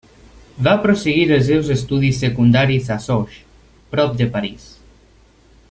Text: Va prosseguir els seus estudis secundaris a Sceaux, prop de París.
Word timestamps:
Va 0.67 0.71
prosseguir 0.85 1.25
els 1.35 1.45
seus 1.49 1.69
estudis 1.75 2.21
secundaris 2.25 2.89
a 2.97 2.99
Sceaux, 3.05 3.37
prop 3.93 4.17
de 4.23 4.31
París. 4.39 4.67